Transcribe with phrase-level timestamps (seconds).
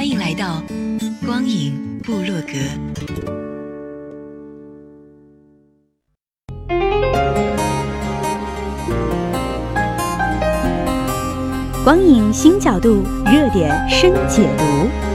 [0.00, 0.62] 欢迎来到。
[1.26, 2.54] 光影部落格，
[11.84, 15.09] 光影新角度，热点深解读。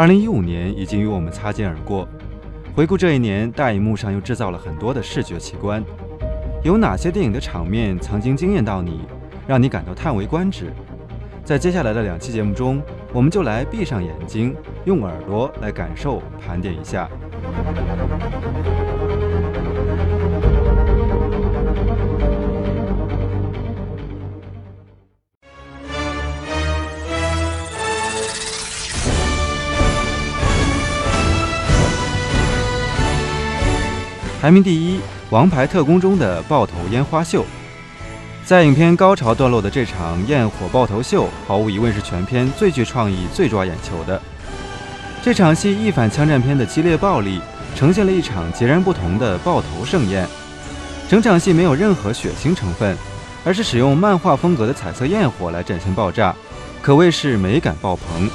[0.00, 2.08] 二零一五年已经与我们擦肩而过，
[2.74, 5.84] 回顾这一年，大荧幕上又制造了很多的视觉奇观。
[6.64, 9.02] 有哪些电影的场面曾经惊艳到你，
[9.46, 10.72] 让你感到叹为观止？
[11.44, 12.80] 在接下来的两期节目中，
[13.12, 17.06] 我们就来闭上眼睛，用耳朵来感受、盘点一下。
[34.40, 34.96] 排名第一，
[35.28, 37.44] 《王牌特工》中的爆头烟花秀，
[38.42, 44.18] 在影片高潮段落的这场焰火爆头秀，毫无疑问是全片最具创意、最抓眼球的。
[45.22, 47.38] 这场戏一反枪战片的激烈暴力，
[47.76, 50.26] 呈现了一场截然不同的爆头盛宴。
[51.06, 52.96] 整场戏没有任何血腥成分，
[53.44, 56.34] 而是使用漫画风格的彩色焰火来展现爆炸，
[56.80, 58.30] 可谓是美感爆棚。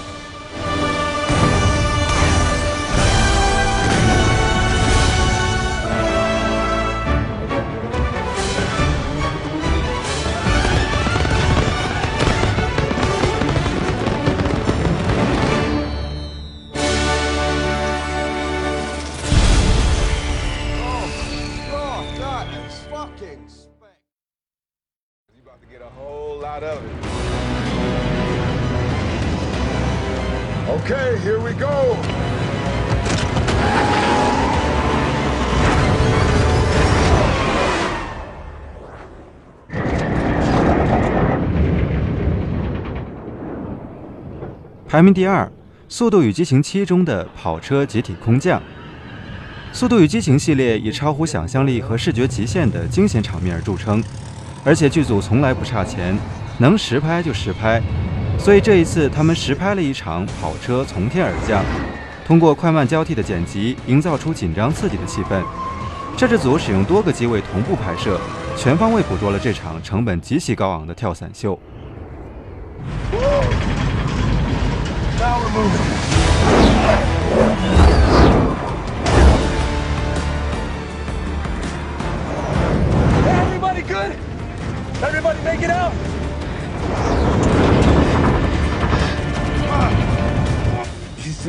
[44.88, 45.44] 排名第二，
[45.90, 48.62] 《速度与激情七》中的跑车集体空降。
[49.74, 54.02] 《速度与激情》系列以超乎想象力和视觉极限的惊险场面而著称，
[54.64, 56.18] 而且剧组从来不差钱，
[56.60, 57.82] 能实拍就实拍。
[58.38, 61.64] 所以这一次，他们实拍了一场跑车从天而降，
[62.28, 65.42] 通过快慢交替的剪辑，营造出紧张刺激的气氛。
[66.16, 68.22] 摄制组使用多个机位同步拍摄，
[68.56, 71.60] 全方位捕捉了这场成本极其高昂的跳伞秀。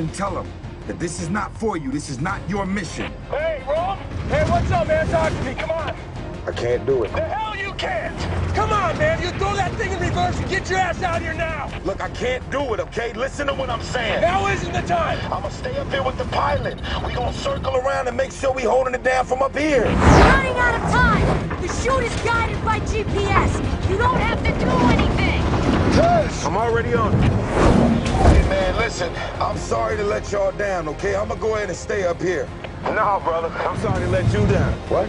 [0.06, 0.47] And tell them
[0.87, 1.91] that this is not for you.
[1.91, 3.12] This is not your mission.
[3.28, 3.99] Hey, Rom!
[4.28, 5.09] Hey, what's up, man?
[5.09, 5.55] Talk to me.
[5.55, 5.97] Come on.
[6.47, 7.12] I can't do it.
[7.12, 8.17] The hell you can't!
[8.55, 9.21] Come on, man.
[9.21, 11.72] You throw that thing in reverse and get your ass out of here now.
[11.84, 13.12] Look, I can't do it, okay?
[13.15, 14.21] Listen to what I'm saying.
[14.21, 15.19] Now isn't the time.
[15.25, 16.77] I'm gonna stay up here with the pilot.
[17.05, 19.87] We gonna circle around and make sure we holding it down from up here.
[19.87, 21.61] Running out of time.
[21.61, 23.91] The shoot is guided by GPS.
[23.91, 25.43] You don't have to do anything.
[25.99, 26.44] Yes.
[26.44, 27.23] I'm already on it.
[27.23, 27.75] Hey,
[28.48, 29.12] man, listen.
[29.40, 31.16] I'm sorry to let y'all down, okay?
[31.16, 32.48] I'm gonna go ahead and stay up here.
[32.84, 33.48] No, brother.
[33.48, 34.72] I'm sorry to let you down.
[34.88, 35.08] What?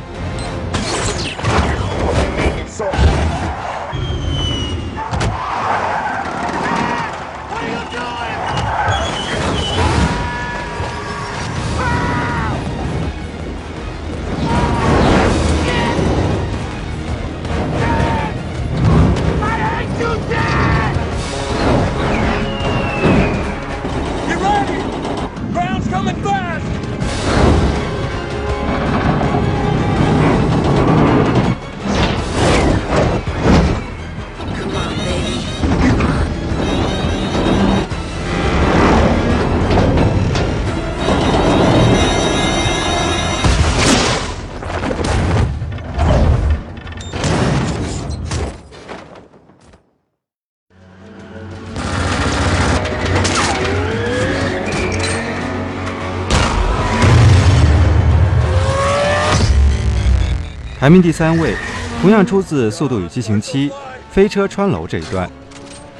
[60.79, 61.55] 排名第三位，
[61.99, 63.67] 同样出自《速度与激情七》
[64.11, 65.27] 飞车穿楼这一段。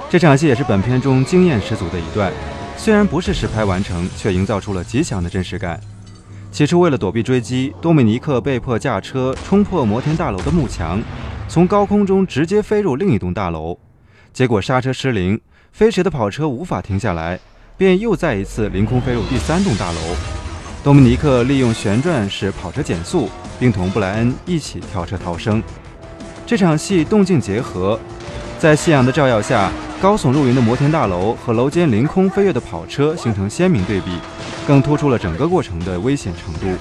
[0.08, 2.32] 这场戏也是本片中惊艳十足的一段，
[2.78, 5.82] 虽然不是实拍完成，却营造出了极强的真实感。
[6.52, 11.02] 起初，为了躲避追击，多米尼克被迫驾车冲破摩天大楼的幕墙，
[11.48, 13.80] 从高空中直接飞入另一栋大楼。
[14.32, 15.42] 结果刹车失灵，
[15.72, 17.40] 飞驰的跑车无法停下来，
[17.78, 20.47] 便又再一次凌空飞入第三栋大楼。
[20.84, 23.30] 多米尼克利用旋转使跑车减速，
[23.60, 25.62] 并同布莱恩一起跳车逃生。
[26.46, 28.00] 这场戏动静结合，
[28.58, 29.70] 在夕阳的照耀下，
[30.02, 34.12] 高耸入云的摩天大楼和楼间凌空飞跃的跑车形成鲜明对比。
[34.66, 36.78] 更突出了整个过程的危险程度。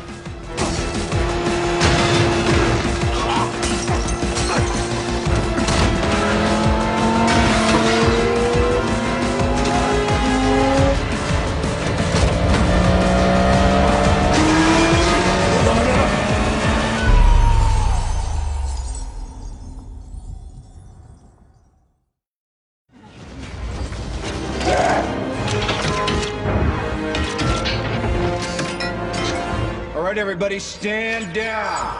[30.14, 31.96] Everybody stand down.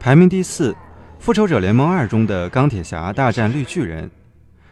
[0.00, 0.72] 排名第四，
[1.20, 4.10] 《复仇者联盟二》中的钢铁侠大战绿巨人。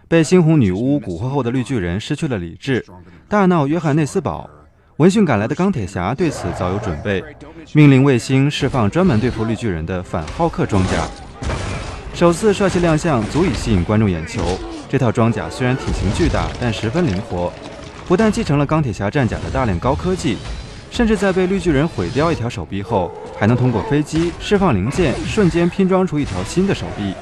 [0.08, 2.84] 被猩红女巫蛊惑后的绿巨人失去了理智，
[3.28, 4.50] 大闹约翰内斯堡。
[4.96, 7.24] 闻讯赶来的钢铁侠对此早有准备，
[7.72, 11.06] 命令卫星释放专门对付绿巨人的反浩克装甲。
[12.12, 14.42] 首次帅气亮相，足以吸引观众眼球。
[14.88, 17.52] 这套装甲虽然体型巨大，但十分灵活。
[18.10, 20.36] 不但继承了钢铁侠战甲的大量高科技，
[20.90, 23.08] 甚至在被绿巨人毁掉一条手臂后，
[23.38, 27.14] 还能通过飞机释放零件，瞬间拼装出一条新的手臂。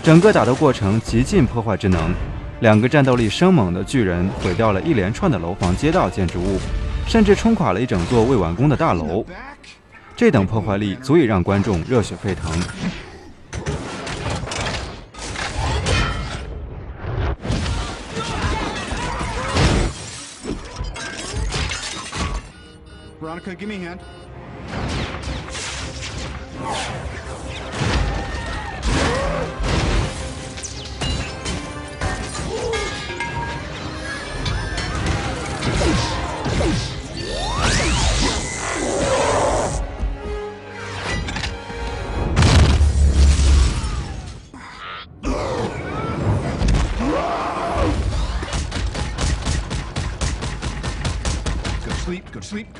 [0.00, 2.14] 整个打斗过程极尽破坏之能，
[2.60, 6.60] 两个战斗力生猛的巨人毁掉了一连串的楼房、街道、建筑物，
[7.04, 9.26] 甚至冲垮了一整座未完工的大楼。
[10.14, 12.48] 这等破坏力足以让观众热血沸腾。
[23.22, 24.00] Veronica, give me a hand.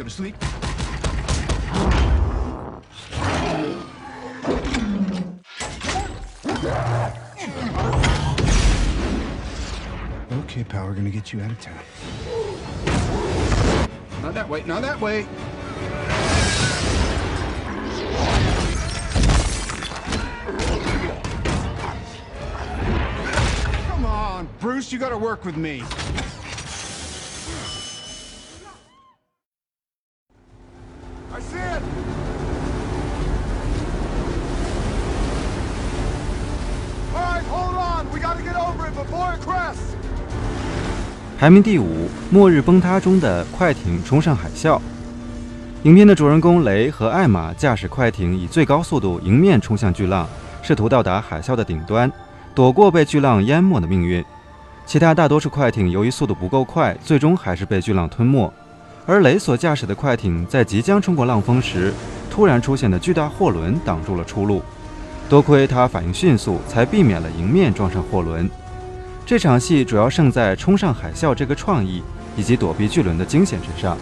[0.03, 0.35] Go to sleep.
[10.33, 11.79] Okay, pal, we're gonna get you out of town.
[14.23, 15.25] Not that way, not that way.
[23.87, 25.85] Come on, Bruce, you gotta work with me.
[41.43, 41.85] 排名第五，
[42.31, 44.81] 《末日崩塌》中的快艇冲上海啸。
[45.83, 50.25] 影片的主人公雷和艾玛驾驶快艇以最高速度迎面冲向巨浪，
[50.63, 52.09] 试图到达海啸的顶端，
[52.55, 54.25] 躲过被巨浪淹没的命运。
[54.87, 58.49] 其他大多数快艇由于速度不够快，最终还是被巨浪吞没。
[59.05, 61.93] 而雷所驾驶的快艇在即将冲过浪峰时，
[62.31, 64.63] 突然出现的巨大货轮挡住了出路。
[65.29, 68.49] 多亏他反应迅速，才避免了迎面撞上货轮。
[69.25, 72.03] 这场戏主要胜在冲上海啸这个创意，
[72.37, 73.97] 以及躲避巨轮的惊险之上。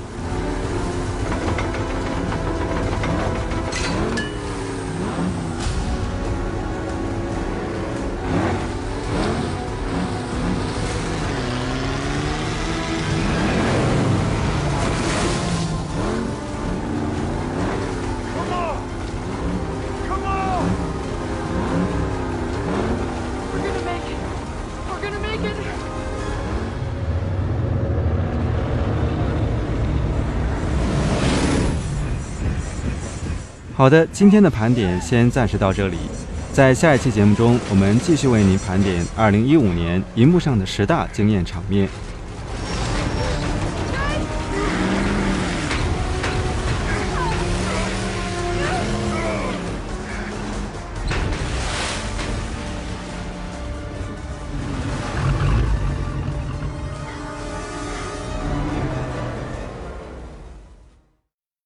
[33.81, 35.97] 好的，今天的盘点先暂时到这里，
[36.53, 41.89] 在下一期节目中，我们继续为您盘点2015年银幕上的十大惊艳场面。